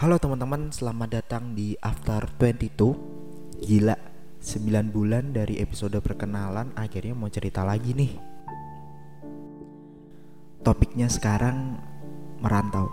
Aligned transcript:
Halo 0.00 0.16
teman-teman, 0.16 0.72
selamat 0.72 1.12
datang 1.12 1.52
di 1.52 1.76
After 1.76 2.24
22 2.40 3.60
Gila, 3.60 3.92
9 4.40 4.96
bulan 4.96 5.36
dari 5.36 5.60
episode 5.60 6.00
perkenalan 6.00 6.72
akhirnya 6.72 7.12
mau 7.12 7.28
cerita 7.28 7.68
lagi 7.68 7.92
nih. 7.92 8.16
Topiknya 10.64 11.04
sekarang 11.04 11.76
merantau. 12.40 12.88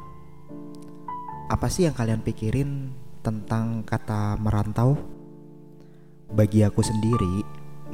Apa 1.47 1.71
sih 1.71 1.87
yang 1.87 1.95
kalian 1.95 2.27
pikirin 2.27 2.91
tentang 3.23 3.87
kata 3.87 4.35
merantau? 4.43 4.99
Bagi 6.27 6.67
aku 6.67 6.83
sendiri, 6.83 7.39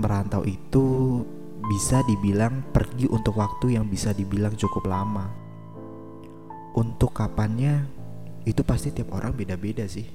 merantau 0.01 0.41
itu 0.41 1.21
bisa 1.69 2.01
dibilang 2.09 2.65
pergi 2.73 3.05
untuk 3.13 3.37
waktu 3.37 3.77
yang 3.77 3.85
bisa 3.85 4.09
dibilang 4.09 4.57
cukup 4.57 4.89
lama. 4.89 5.29
Untuk 6.73 7.13
kapannya 7.13 8.01
itu 8.43 8.61
pasti 8.63 8.91
tiap 8.91 9.15
orang 9.15 9.31
beda-beda 9.31 9.87
sih. 9.87 10.07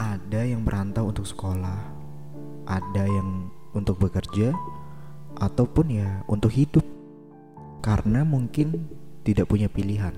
Ada 0.00 0.48
yang 0.48 0.64
merantau 0.64 1.08
untuk 1.08 1.28
sekolah, 1.28 1.80
ada 2.68 3.04
yang 3.04 3.52
untuk 3.76 4.00
bekerja, 4.00 4.52
ataupun 5.36 5.86
ya 5.92 6.24
untuk 6.28 6.52
hidup, 6.52 6.84
karena 7.84 8.24
mungkin 8.24 8.88
tidak 9.24 9.48
punya 9.48 9.68
pilihan. 9.68 10.16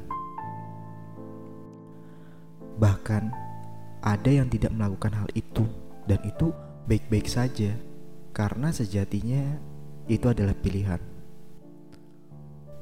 Bahkan 2.78 3.22
ada 4.02 4.30
yang 4.30 4.50
tidak 4.50 4.74
melakukan 4.74 5.14
hal 5.14 5.28
itu, 5.34 5.66
dan 6.06 6.18
itu 6.26 6.50
baik-baik 6.90 7.26
saja, 7.30 7.74
karena 8.34 8.74
sejatinya 8.74 9.58
itu 10.10 10.26
adalah 10.26 10.54
pilihan. 10.58 10.98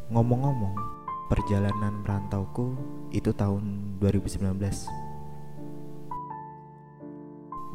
Ngomong-ngomong, 0.08 0.99
perjalanan 1.30 2.02
merantauku 2.02 2.74
itu 3.14 3.30
tahun 3.30 3.94
2019 4.02 4.50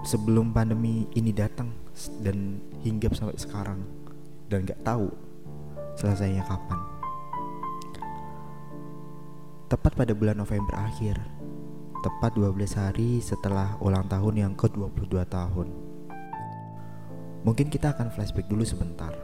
sebelum 0.04 0.52
pandemi 0.52 1.08
ini 1.16 1.32
datang 1.32 1.72
dan 2.20 2.60
hingga 2.84 3.08
sampai 3.16 3.40
sekarang 3.40 3.80
dan 4.52 4.68
gak 4.68 4.84
tahu 4.84 5.08
selesainya 5.96 6.44
kapan. 6.44 6.80
Tepat 9.72 9.98
pada 9.98 10.12
bulan 10.12 10.38
November 10.38 10.76
akhir 10.76 11.16
tepat 12.04 12.38
12 12.38 12.60
hari 12.76 13.24
setelah 13.24 13.80
ulang 13.82 14.06
tahun 14.06 14.36
yang 14.36 14.54
ke-22 14.54 15.16
tahun. 15.26 15.68
Mungkin 17.48 17.72
kita 17.72 17.98
akan 17.98 18.12
flashback 18.12 18.46
dulu 18.46 18.62
sebentar. 18.62 19.16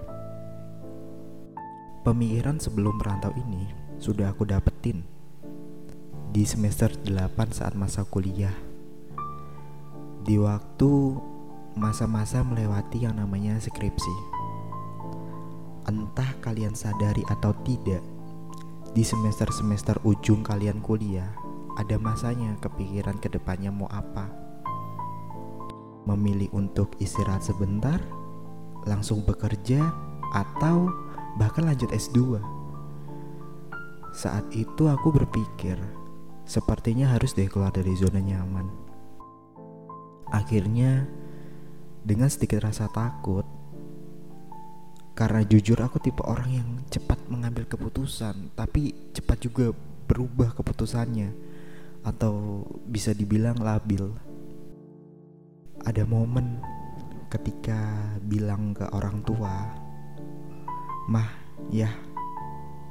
Pemikiran 2.01 2.57
sebelum 2.57 2.97
merantau 2.97 3.29
ini 3.37 3.80
sudah 4.01 4.33
aku 4.33 4.49
dapetin 4.49 5.05
di 6.33 6.41
semester 6.41 6.89
8 7.05 7.37
saat 7.53 7.77
masa 7.77 8.01
kuliah. 8.01 8.57
Di 10.25 10.41
waktu 10.41 11.21
masa-masa 11.77 12.41
melewati 12.41 13.05
yang 13.05 13.21
namanya 13.21 13.61
skripsi. 13.61 14.41
Entah 15.85 16.33
kalian 16.41 16.73
sadari 16.73 17.21
atau 17.29 17.53
tidak, 17.61 18.01
di 18.97 19.05
semester-semester 19.05 20.01
ujung 20.01 20.41
kalian 20.41 20.81
kuliah, 20.81 21.29
ada 21.77 22.01
masanya 22.01 22.57
kepikiran 22.57 23.21
ke 23.21 23.29
depannya 23.29 23.69
mau 23.69 23.85
apa. 23.93 24.33
Memilih 26.09 26.49
untuk 26.57 26.97
istirahat 26.97 27.45
sebentar, 27.45 28.01
langsung 28.89 29.21
bekerja, 29.21 29.93
atau 30.33 30.89
bahkan 31.37 31.69
lanjut 31.69 31.93
S2 31.93 32.41
saat 34.11 34.51
itu 34.51 34.91
aku 34.91 35.07
berpikir, 35.15 35.79
sepertinya 36.43 37.15
harus 37.15 37.31
deh 37.31 37.47
keluar 37.47 37.71
dari 37.71 37.95
zona 37.95 38.19
nyaman. 38.19 38.67
Akhirnya, 40.31 41.07
dengan 42.03 42.27
sedikit 42.27 42.67
rasa 42.67 42.91
takut, 42.91 43.47
karena 45.15 45.47
jujur 45.47 45.79
aku 45.79 45.99
tipe 46.03 46.23
orang 46.27 46.49
yang 46.51 46.69
cepat 46.91 47.19
mengambil 47.31 47.63
keputusan, 47.67 48.51
tapi 48.51 48.91
cepat 49.15 49.37
juga 49.39 49.71
berubah 50.07 50.51
keputusannya, 50.59 51.31
atau 52.03 52.67
bisa 52.83 53.15
dibilang 53.15 53.55
labil. 53.59 54.11
Ada 55.87 56.03
momen 56.03 56.59
ketika 57.31 58.11
bilang 58.27 58.75
ke 58.75 58.83
orang 58.91 59.23
tua, 59.23 59.71
"Mah, 61.07 61.31
ya, 61.71 61.95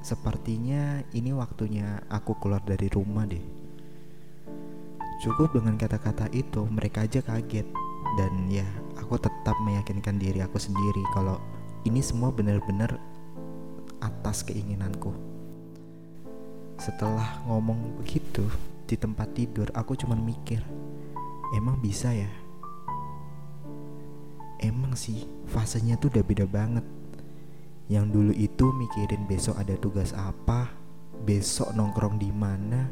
Sepertinya 0.01 1.05
ini 1.13 1.37
waktunya 1.37 2.01
aku 2.09 2.41
keluar 2.41 2.65
dari 2.65 2.89
rumah 2.89 3.29
deh. 3.29 3.45
Cukup 5.21 5.53
dengan 5.53 5.77
kata-kata 5.77 6.33
itu 6.33 6.65
mereka 6.73 7.05
aja 7.05 7.21
kaget 7.21 7.69
dan 8.17 8.33
ya 8.49 8.65
aku 8.97 9.21
tetap 9.21 9.53
meyakinkan 9.61 10.17
diri 10.17 10.41
aku 10.41 10.57
sendiri 10.57 11.05
kalau 11.13 11.37
ini 11.85 12.01
semua 12.01 12.33
benar-benar 12.33 12.97
atas 14.01 14.41
keinginanku. 14.41 15.13
Setelah 16.81 17.45
ngomong 17.45 18.01
begitu 18.01 18.49
di 18.89 18.97
tempat 18.97 19.37
tidur 19.37 19.69
aku 19.77 19.93
cuma 20.01 20.17
mikir, 20.17 20.65
emang 21.53 21.77
bisa 21.77 22.09
ya? 22.17 22.33
Emang 24.65 24.97
sih 24.97 25.29
fasenya 25.53 26.01
tuh 26.01 26.09
udah 26.09 26.25
beda 26.25 26.49
banget 26.49 26.85
yang 27.91 28.07
dulu 28.07 28.31
itu 28.31 28.71
mikirin 28.71 29.27
besok 29.27 29.59
ada 29.59 29.75
tugas 29.75 30.15
apa, 30.15 30.71
besok 31.27 31.75
nongkrong 31.75 32.23
di 32.23 32.31
mana. 32.31 32.87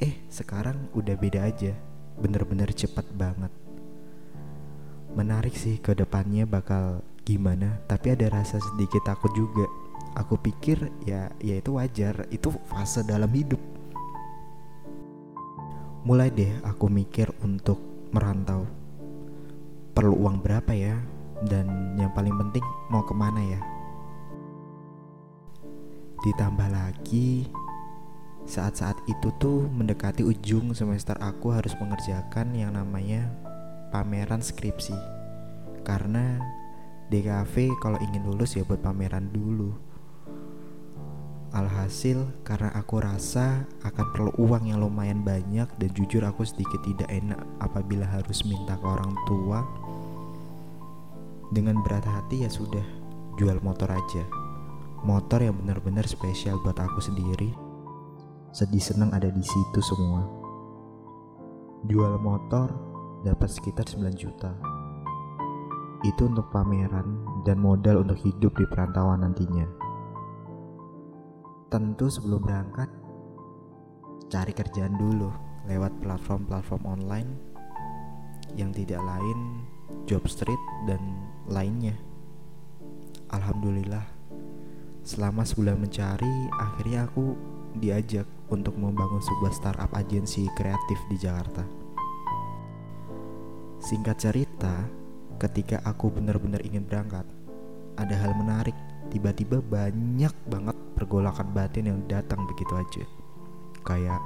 Eh, 0.00 0.24
sekarang 0.32 0.88
udah 0.96 1.12
beda 1.12 1.44
aja. 1.44 1.76
Bener-bener 2.16 2.72
cepat 2.72 3.04
banget. 3.12 3.52
Menarik 5.12 5.52
sih 5.52 5.76
ke 5.76 5.92
depannya 5.92 6.48
bakal 6.48 7.04
gimana, 7.28 7.84
tapi 7.84 8.16
ada 8.16 8.32
rasa 8.32 8.56
sedikit 8.64 9.04
takut 9.04 9.28
juga. 9.36 9.68
Aku 10.16 10.40
pikir 10.40 10.88
ya 11.04 11.28
ya 11.44 11.60
itu 11.60 11.76
wajar, 11.76 12.24
itu 12.32 12.48
fase 12.72 13.04
dalam 13.04 13.28
hidup. 13.36 13.60
Mulai 16.08 16.32
deh 16.32 16.64
aku 16.64 16.88
mikir 16.88 17.28
untuk 17.44 17.76
merantau. 18.16 18.64
Perlu 19.92 20.16
uang 20.16 20.40
berapa 20.40 20.72
ya? 20.72 20.96
Dan 21.44 22.00
yang 22.00 22.08
paling 22.16 22.32
penting 22.40 22.64
mau 22.88 23.04
ke 23.04 23.12
mana 23.12 23.44
ya? 23.44 23.79
Ditambah 26.20 26.68
lagi 26.68 27.48
saat-saat 28.44 29.00
itu 29.08 29.32
tuh 29.40 29.64
mendekati 29.72 30.20
ujung 30.20 30.76
semester 30.76 31.16
aku 31.16 31.48
harus 31.48 31.72
mengerjakan 31.80 32.52
yang 32.52 32.76
namanya 32.76 33.24
pameran 33.88 34.44
skripsi. 34.44 34.92
Karena 35.80 36.36
DKV 37.08 37.80
kalau 37.80 37.96
ingin 38.04 38.28
lulus 38.28 38.52
ya 38.52 38.68
buat 38.68 38.84
pameran 38.84 39.32
dulu. 39.32 39.72
Alhasil 41.50 42.30
karena 42.46 42.70
aku 42.78 43.02
rasa 43.02 43.66
akan 43.82 44.06
perlu 44.14 44.30
uang 44.38 44.70
yang 44.70 44.78
lumayan 44.78 45.26
banyak 45.26 45.66
dan 45.66 45.90
jujur 45.98 46.22
aku 46.22 46.46
sedikit 46.46 46.78
tidak 46.86 47.10
enak 47.10 47.42
apabila 47.58 48.06
harus 48.06 48.46
minta 48.46 48.78
ke 48.78 48.86
orang 48.86 49.10
tua 49.26 49.66
Dengan 51.50 51.82
berat 51.82 52.06
hati 52.06 52.46
ya 52.46 52.50
sudah 52.54 52.86
jual 53.34 53.58
motor 53.66 53.90
aja 53.90 54.39
motor 55.00 55.40
yang 55.40 55.56
benar-benar 55.56 56.04
spesial 56.04 56.60
buat 56.60 56.76
aku 56.76 57.00
sendiri. 57.00 57.50
Sedih 58.52 58.82
senang 58.82 59.14
ada 59.16 59.32
di 59.32 59.40
situ 59.40 59.80
semua. 59.80 60.26
Jual 61.88 62.20
motor 62.20 62.68
dapat 63.24 63.48
sekitar 63.48 63.88
9 63.88 64.12
juta. 64.12 64.52
Itu 66.04 66.28
untuk 66.28 66.52
pameran 66.52 67.24
dan 67.44 67.60
modal 67.60 68.04
untuk 68.04 68.20
hidup 68.20 68.52
di 68.56 68.64
perantauan 68.68 69.24
nantinya. 69.24 69.64
Tentu 71.72 72.10
sebelum 72.10 72.40
berangkat, 72.42 72.90
cari 74.28 74.52
kerjaan 74.52 74.98
dulu 74.98 75.30
lewat 75.68 75.92
platform-platform 76.02 76.82
online 76.84 77.30
yang 78.58 78.74
tidak 78.74 79.00
lain 79.00 79.64
Jobstreet 80.04 80.58
dan 80.90 81.00
lainnya. 81.46 81.94
Alhamdulillah 83.30 84.19
Selama 85.00 85.48
sebulan 85.48 85.80
mencari, 85.80 86.52
akhirnya 86.60 87.08
aku 87.08 87.32
diajak 87.80 88.28
untuk 88.52 88.76
membangun 88.76 89.22
sebuah 89.24 89.52
startup 89.54 89.90
agensi 89.96 90.44
kreatif 90.52 91.00
di 91.08 91.16
Jakarta. 91.16 91.64
Singkat 93.80 94.16
cerita, 94.20 94.84
ketika 95.40 95.80
aku 95.88 96.12
benar-benar 96.12 96.60
ingin 96.60 96.84
berangkat, 96.84 97.24
ada 97.96 98.14
hal 98.16 98.36
menarik. 98.36 98.76
Tiba-tiba 99.08 99.64
banyak 99.64 100.34
banget 100.46 100.76
pergolakan 100.94 101.48
batin 101.50 101.90
yang 101.90 102.00
datang 102.04 102.44
begitu 102.44 102.76
aja. 102.76 103.04
Kayak, 103.82 104.20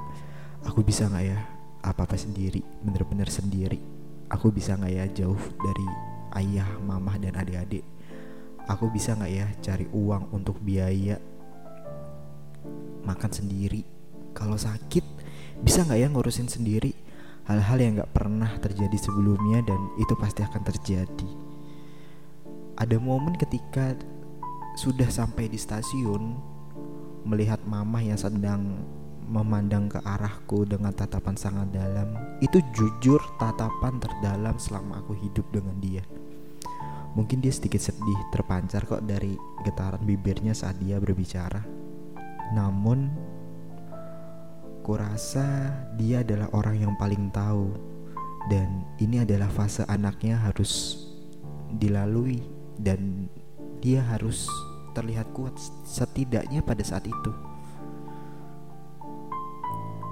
aku 0.67 0.83
bisa 0.83 1.07
nggak 1.07 1.25
ya 1.25 1.39
apa-apa 1.87 2.19
sendiri, 2.19 2.61
bener-bener 2.83 3.31
sendiri. 3.31 3.79
Aku 4.27 4.51
bisa 4.51 4.75
nggak 4.75 4.91
ya 4.91 5.05
jauh 5.23 5.39
dari 5.39 5.87
ayah, 6.35 6.67
mamah, 6.83 7.15
dan 7.15 7.39
adik-adik 7.39 7.94
aku 8.65 8.89
bisa 8.89 9.13
nggak 9.13 9.31
ya 9.31 9.47
cari 9.61 9.85
uang 9.89 10.33
untuk 10.33 10.57
biaya 10.61 11.17
makan 13.05 13.31
sendiri? 13.31 13.85
Kalau 14.35 14.59
sakit 14.59 15.05
bisa 15.61 15.87
nggak 15.87 15.99
ya 15.99 16.07
ngurusin 16.11 16.51
sendiri 16.51 16.91
hal-hal 17.45 17.77
yang 17.77 17.93
nggak 18.01 18.11
pernah 18.11 18.51
terjadi 18.59 18.97
sebelumnya 18.97 19.63
dan 19.63 19.79
itu 20.01 20.13
pasti 20.17 20.41
akan 20.41 20.61
terjadi? 20.65 21.29
Ada 22.75 22.99
momen 22.99 23.39
ketika 23.39 23.95
sudah 24.75 25.07
sampai 25.07 25.47
di 25.47 25.55
stasiun 25.55 26.35
melihat 27.23 27.63
mamah 27.63 28.03
yang 28.03 28.19
sedang 28.19 28.83
memandang 29.25 29.89
ke 29.89 29.97
arahku 30.05 30.69
dengan 30.69 30.93
tatapan 30.93 31.33
sangat 31.33 31.73
dalam 31.73 32.13
itu 32.45 32.61
jujur 32.77 33.17
tatapan 33.41 33.97
terdalam 33.97 34.53
selama 34.61 35.01
aku 35.01 35.17
hidup 35.17 35.49
dengan 35.49 35.73
dia 35.81 36.05
mungkin 37.15 37.39
dia 37.39 37.51
sedikit 37.51 37.79
sedih 37.79 38.19
terpancar 38.29 38.83
kok 38.83 39.03
dari 39.07 39.33
getaran 39.63 40.03
bibirnya 40.03 40.51
saat 40.51 40.77
dia 40.83 40.99
berbicara 40.99 41.63
namun 42.53 43.09
kurasa 44.85 45.73
dia 45.97 46.21
adalah 46.21 46.51
orang 46.53 46.77
yang 46.77 46.93
paling 46.99 47.33
tahu 47.33 47.73
dan 48.45 48.85
ini 49.01 49.25
adalah 49.25 49.49
fase 49.49 49.81
anaknya 49.89 50.37
harus 50.37 51.01
dilalui 51.73 52.45
dan 52.77 53.25
dia 53.81 54.05
harus 54.05 54.45
terlihat 54.93 55.33
kuat 55.33 55.57
setidaknya 55.83 56.61
pada 56.61 56.85
saat 56.85 57.03
itu. 57.09 57.31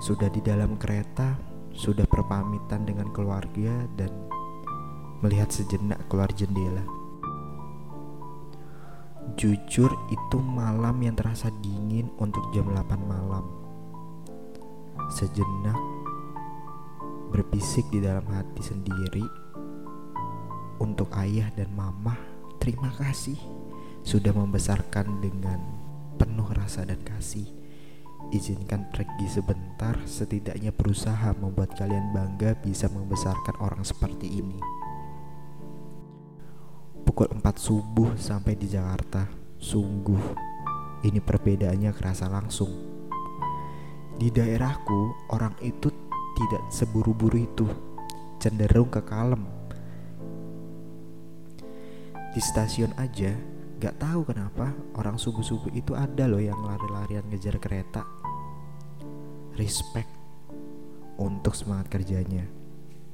Sudah 0.03 0.27
di 0.27 0.43
dalam 0.43 0.75
kereta, 0.75 1.39
sudah 1.71 2.03
berpamitan 2.09 2.83
dengan 2.83 3.13
keluarga 3.15 3.87
dan 3.95 4.11
melihat 5.23 5.47
sejenak 5.47 6.03
keluar 6.11 6.27
jendela. 6.35 6.83
Jujur 9.39 9.87
itu 10.11 10.37
malam 10.43 10.99
yang 10.99 11.15
terasa 11.15 11.47
dingin 11.63 12.11
untuk 12.19 12.43
jam 12.51 12.67
8 12.67 12.99
malam. 12.99 13.47
Sejenak 15.07 15.79
berbisik 17.31 17.87
di 17.87 18.03
dalam 18.03 18.27
hati 18.29 18.61
sendiri 18.61 19.25
untuk 20.83 21.07
ayah 21.15 21.47
dan 21.55 21.71
mama 21.71 22.13
terima 22.59 22.91
kasih 22.93 23.39
sudah 24.03 24.35
membesarkan 24.35 25.23
dengan 25.23 25.57
penuh 26.19 26.51
rasa 26.51 26.83
dan 26.83 26.99
kasih. 27.01 27.47
Izinkan 28.31 28.91
pergi 28.91 29.27
sebentar, 29.29 29.95
setidaknya 30.03 30.75
berusaha 30.75 31.31
membuat 31.39 31.75
kalian 31.79 32.11
bangga 32.11 32.59
bisa 32.59 32.91
membesarkan 32.91 33.55
orang 33.63 33.83
seperti 33.83 34.27
ini. 34.41 34.82
Pukul 37.13 37.29
4 37.29 37.45
subuh 37.61 38.17
sampai 38.17 38.57
di 38.57 38.65
Jakarta. 38.65 39.29
Sungguh, 39.61 40.33
ini 41.05 41.21
perbedaannya 41.21 41.93
kerasa 41.93 42.25
langsung. 42.25 42.73
Di 44.17 44.33
daerahku, 44.33 45.29
orang 45.29 45.53
itu 45.61 45.93
tidak 46.33 46.73
seburu-buru 46.73 47.37
itu, 47.37 47.69
cenderung 48.41 48.89
ke 48.89 49.05
kalem. 49.05 49.45
Di 52.33 52.41
stasiun 52.41 52.97
aja, 52.97 53.29
Gak 53.77 54.01
tahu 54.01 54.25
kenapa 54.25 54.73
orang 54.97 55.21
subuh-subuh 55.21 55.69
itu 55.77 55.93
ada 55.93 56.25
loh 56.25 56.41
yang 56.41 56.57
lari-larian 56.65 57.29
ngejar 57.29 57.61
kereta. 57.61 58.09
Respect 59.53 60.09
untuk 61.21 61.53
semangat 61.53 61.93
kerjanya. 61.93 62.49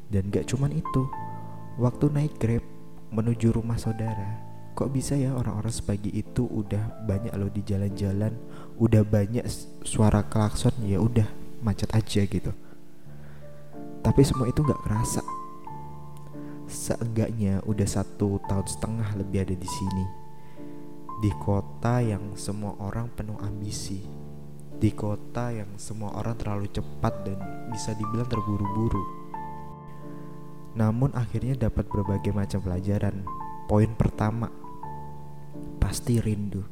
Dan 0.07 0.31
gak 0.31 0.47
cuman 0.47 0.71
itu, 0.71 1.03
waktu 1.75 2.07
naik 2.15 2.39
grab 2.39 2.78
menuju 3.09 3.53
rumah 3.53 3.77
saudara, 3.77 4.41
kok 4.77 4.93
bisa 4.93 5.17
ya 5.17 5.33
orang-orang 5.33 5.73
sepagi 5.73 6.13
itu 6.13 6.45
udah 6.45 7.05
banyak 7.05 7.33
loh 7.35 7.49
di 7.49 7.61
jalan-jalan, 7.65 8.33
udah 8.77 9.03
banyak 9.05 9.45
suara 9.85 10.25
klakson 10.25 10.73
ya 10.85 11.01
udah 11.01 11.25
macet 11.65 11.89
aja 11.91 12.23
gitu. 12.23 12.51
Tapi 13.99 14.21
semua 14.23 14.47
itu 14.47 14.63
gak 14.63 14.79
kerasa. 14.85 15.21
Seenggaknya 16.69 17.65
udah 17.65 17.87
satu 17.89 18.39
tahun 18.45 18.67
setengah 18.69 19.09
lebih 19.17 19.41
ada 19.41 19.55
di 19.57 19.69
sini 19.69 20.29
di 21.19 21.35
kota 21.35 21.99
yang 21.99 22.39
semua 22.39 22.79
orang 22.79 23.11
penuh 23.11 23.35
ambisi, 23.43 23.99
di 24.79 24.87
kota 24.95 25.51
yang 25.51 25.75
semua 25.75 26.15
orang 26.15 26.39
terlalu 26.39 26.71
cepat 26.71 27.27
dan 27.27 27.39
bisa 27.75 27.91
dibilang 27.91 28.23
terburu-buru. 28.31 29.18
Namun 30.79 31.11
akhirnya 31.11 31.67
dapat 31.67 31.91
berbagai 31.91 32.31
macam 32.31 32.63
pelajaran. 32.63 33.27
Poin 33.67 33.91
pertama, 33.99 34.47
pasti 35.75 36.23
rindu. 36.23 36.63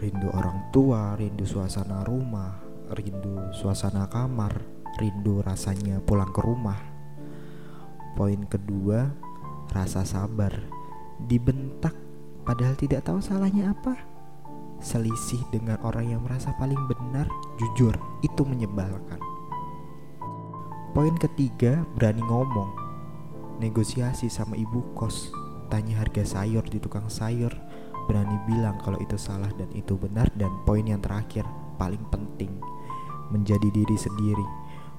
Rindu 0.00 0.32
orang 0.32 0.72
tua, 0.72 1.12
rindu 1.20 1.44
suasana 1.44 2.00
rumah, 2.02 2.58
rindu 2.96 3.52
suasana 3.52 4.08
kamar, 4.08 4.56
rindu 4.96 5.44
rasanya 5.44 6.00
pulang 6.00 6.32
ke 6.32 6.40
rumah. 6.40 6.80
Poin 8.16 8.40
kedua, 8.48 9.12
rasa 9.70 10.02
sabar. 10.08 10.50
Dibentak 11.22 11.94
padahal 12.48 12.74
tidak 12.74 13.04
tahu 13.04 13.20
salahnya 13.20 13.76
apa. 13.76 13.94
Selisih 14.82 15.38
dengan 15.54 15.78
orang 15.86 16.10
yang 16.10 16.24
merasa 16.26 16.50
paling 16.58 16.80
benar, 16.90 17.30
jujur, 17.60 17.94
itu 18.26 18.42
menyebalkan. 18.42 19.22
Poin 20.90 21.14
ketiga, 21.20 21.86
berani 21.94 22.26
ngomong. 22.26 22.81
Negosiasi 23.62 24.26
sama 24.26 24.58
ibu 24.58 24.82
kos, 24.98 25.30
tanya 25.70 26.02
harga 26.02 26.26
sayur 26.26 26.66
di 26.66 26.82
tukang 26.82 27.06
sayur, 27.06 27.54
berani 28.10 28.34
bilang 28.50 28.74
kalau 28.82 28.98
itu 28.98 29.14
salah 29.14 29.54
dan 29.54 29.70
itu 29.70 29.94
benar 29.94 30.26
dan 30.34 30.50
poin 30.66 30.82
yang 30.82 30.98
terakhir, 30.98 31.46
paling 31.78 32.02
penting, 32.10 32.50
menjadi 33.30 33.70
diri 33.70 33.94
sendiri. 33.94 34.42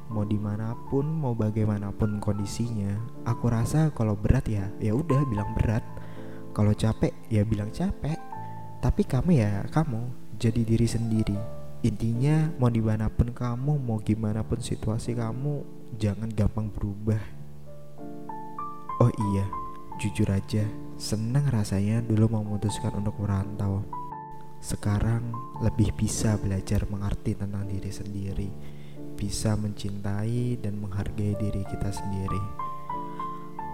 Mau 0.08 0.24
di 0.24 0.40
mana 0.40 0.80
pun, 0.88 1.04
mau 1.04 1.36
bagaimanapun 1.36 2.24
kondisinya, 2.24 3.04
aku 3.28 3.52
rasa 3.52 3.92
kalau 3.92 4.16
berat 4.16 4.48
ya, 4.48 4.72
ya 4.80 4.96
udah 4.96 5.28
bilang 5.28 5.52
berat 5.60 5.84
kalau 6.56 6.72
capek 6.72 7.12
ya 7.28 7.44
bilang 7.44 7.68
capek. 7.68 8.16
Tapi 8.80 9.04
kamu 9.04 9.44
ya 9.44 9.68
kamu 9.76 10.08
jadi 10.40 10.64
diri 10.64 10.88
sendiri. 10.88 11.36
Intinya 11.84 12.48
mau 12.64 12.72
di 12.72 12.80
mana 12.80 13.12
pun 13.12 13.36
kamu, 13.36 13.76
mau 13.76 14.00
gimana 14.00 14.40
pun 14.40 14.64
situasi 14.64 15.20
kamu, 15.20 15.68
jangan 16.00 16.32
gampang 16.32 16.72
berubah. 16.72 17.43
Oh 19.02 19.10
iya, 19.34 19.50
jujur 19.98 20.30
aja, 20.30 20.62
senang 21.02 21.50
rasanya 21.50 22.06
dulu 22.06 22.38
memutuskan 22.38 22.94
untuk 22.94 23.18
merantau. 23.18 23.82
Sekarang 24.62 25.34
lebih 25.66 25.98
bisa 25.98 26.38
belajar 26.38 26.86
mengerti 26.86 27.34
tentang 27.34 27.66
diri 27.66 27.90
sendiri, 27.90 28.54
bisa 29.18 29.58
mencintai 29.58 30.62
dan 30.62 30.78
menghargai 30.78 31.34
diri 31.42 31.66
kita 31.66 31.90
sendiri. 31.90 32.44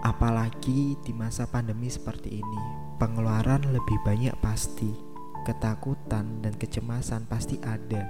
Apalagi 0.00 0.96
di 1.04 1.12
masa 1.12 1.44
pandemi 1.44 1.92
seperti 1.92 2.40
ini, 2.40 2.62
pengeluaran 2.96 3.60
lebih 3.68 4.00
banyak 4.00 4.32
pasti, 4.40 4.88
ketakutan 5.44 6.40
dan 6.40 6.56
kecemasan 6.56 7.28
pasti 7.28 7.60
ada. 7.60 8.08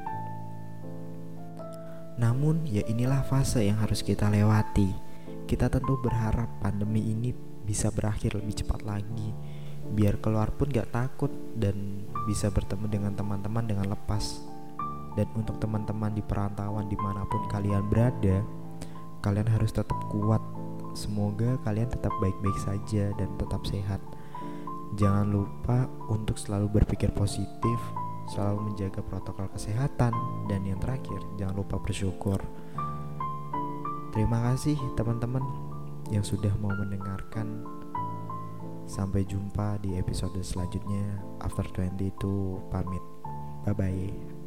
Namun, 2.22 2.70
ya 2.70 2.86
inilah 2.86 3.26
fase 3.26 3.66
yang 3.66 3.82
harus 3.82 4.06
kita 4.06 4.30
lewati. 4.30 5.09
Kita 5.50 5.66
tentu 5.66 5.98
berharap 5.98 6.62
pandemi 6.62 7.10
ini 7.10 7.34
bisa 7.66 7.90
berakhir 7.90 8.38
lebih 8.38 8.62
cepat 8.62 8.86
lagi, 8.86 9.34
biar 9.90 10.22
keluar 10.22 10.54
pun 10.54 10.70
gak 10.70 10.94
takut 10.94 11.34
dan 11.58 12.06
bisa 12.30 12.54
bertemu 12.54 12.86
dengan 12.86 13.12
teman-teman 13.18 13.66
dengan 13.66 13.90
lepas. 13.90 14.46
Dan 15.18 15.26
untuk 15.34 15.58
teman-teman 15.58 16.14
di 16.14 16.22
perantauan 16.22 16.86
di 16.86 16.94
mana 16.94 17.26
pun 17.26 17.50
kalian 17.50 17.82
berada, 17.90 18.46
kalian 19.26 19.50
harus 19.50 19.74
tetap 19.74 19.98
kuat 20.06 20.38
Semoga 20.90 21.54
kalian 21.62 21.86
tetap 21.86 22.10
baik-baik 22.18 22.58
saja 22.58 23.14
dan 23.14 23.30
tetap 23.38 23.62
sehat. 23.62 24.02
Jangan 24.98 25.30
lupa 25.30 25.86
untuk 26.10 26.34
selalu 26.34 26.82
berpikir 26.82 27.14
positif, 27.14 27.78
selalu 28.34 28.74
menjaga 28.74 28.98
protokol 29.06 29.46
kesehatan, 29.54 30.10
dan 30.50 30.60
yang 30.66 30.82
terakhir, 30.82 31.22
jangan 31.38 31.62
lupa 31.62 31.78
bersyukur. 31.78 32.42
Terima 34.10 34.42
kasih 34.50 34.74
teman-teman 34.98 35.42
yang 36.10 36.26
sudah 36.26 36.50
mau 36.58 36.74
mendengarkan. 36.74 37.62
Sampai 38.90 39.22
jumpa 39.22 39.78
di 39.86 39.94
episode 39.94 40.34
selanjutnya. 40.42 41.22
After 41.46 41.62
20 41.62 42.10
itu 42.10 42.58
pamit. 42.74 43.04
Bye 43.62 43.74
bye. 43.78 44.39